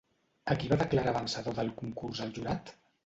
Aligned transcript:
A 0.53 0.55
qui 0.61 0.71
va 0.71 0.79
declarar 0.83 1.13
vencedor 1.19 1.59
del 1.59 1.69
concurs 1.83 2.23
el 2.27 2.33
jurat? 2.39 2.73